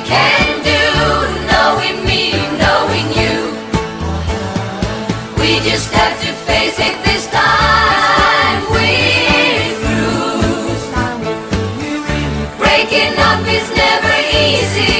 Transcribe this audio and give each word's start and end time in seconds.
can 0.00 0.62
do, 0.62 0.82
knowing 1.50 2.04
me, 2.04 2.32
knowing 2.58 3.08
you. 3.20 3.36
We 5.40 5.60
just 5.68 5.92
have 5.92 6.20
to 6.20 6.32
face 6.46 6.78
it 6.78 6.96
this 7.04 7.26
time. 7.28 8.62
We're 8.70 9.74
through. 9.82 10.42
Breaking 12.58 13.18
up 13.18 13.46
is 13.46 13.70
never 13.76 14.14
easy. 14.36 14.97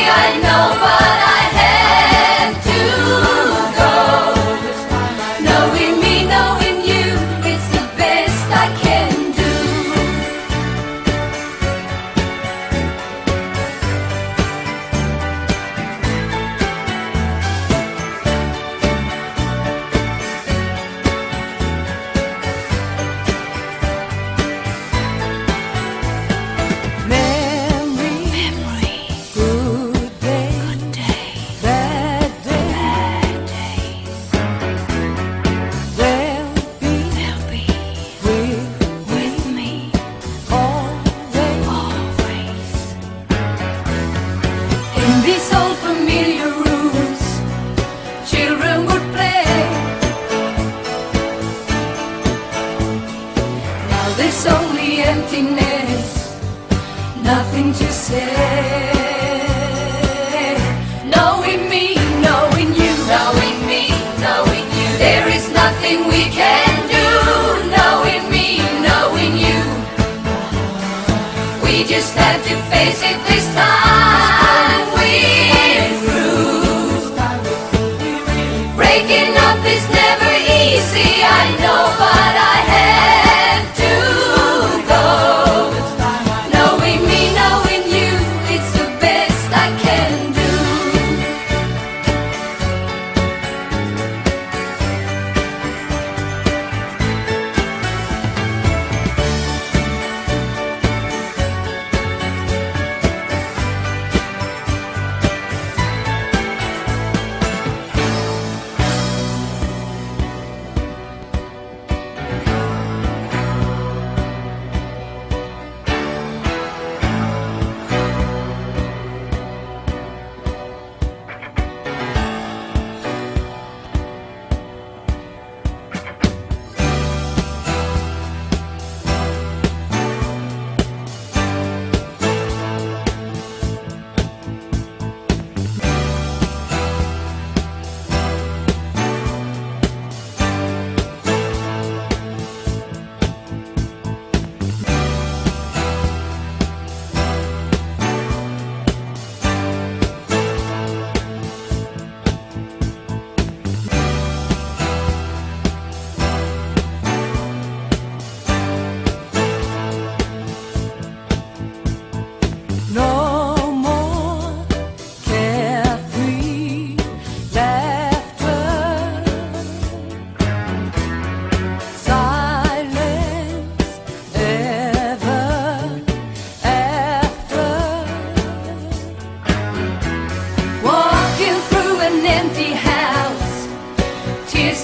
leve 72.29 72.57
fez 72.71 73.01
de 73.01 73.15
cristal. 73.25 73.88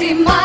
see 0.04 0.12
my 0.12 0.43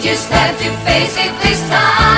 just 0.00 0.28
have 0.30 0.56
to 0.58 0.70
face 0.86 1.16
it 1.16 1.32
this 1.42 1.68
time. 1.68 2.17